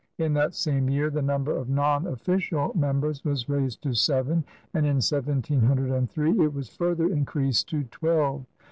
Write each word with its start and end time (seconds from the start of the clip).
In 0.17 0.33
that 0.33 0.55
same 0.55 0.89
year 0.89 1.11
the 1.11 1.21
number 1.21 1.55
of 1.55 1.69
non 1.69 2.07
official 2.07 2.71
members 2.73 3.23
was 3.23 3.47
raised 3.47 3.83
to 3.83 3.93
seven, 3.93 4.43
and 4.73 4.83
in 4.87 4.95
1703 4.95 6.39
it 6.43 6.53
was 6.55 6.69
further 6.75 7.05
increased 7.05 7.69
to 7.69 7.83
twelve.' 7.83 8.43